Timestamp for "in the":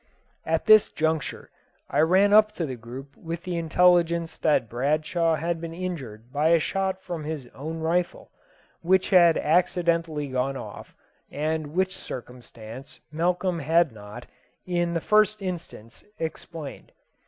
14.65-15.01